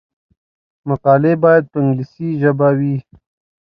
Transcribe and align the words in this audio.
مقالې 0.87 1.33
باید 1.43 1.63
په 1.71 1.77
انګلیسي 1.81 2.29
ژبه 2.41 2.69
وي. 2.79 2.95